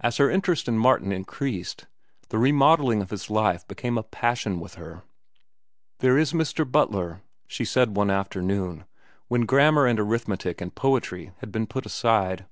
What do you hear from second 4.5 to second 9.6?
with her. "There is Mr. Butler," she said one afternoon, when